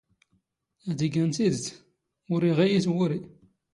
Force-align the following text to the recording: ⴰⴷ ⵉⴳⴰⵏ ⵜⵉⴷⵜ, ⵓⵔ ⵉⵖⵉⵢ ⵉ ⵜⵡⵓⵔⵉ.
ⴰⴷ 0.91 0.99
ⵉⴳⴰⵏ 1.05 1.29
ⵜⵉⴷⵜ, 1.35 1.65
ⵓⵔ 2.31 2.41
ⵉⵖⵉⵢ 2.49 2.71
ⵉ 2.77 2.79
ⵜⵡⵓⵔⵉ. 2.83 3.19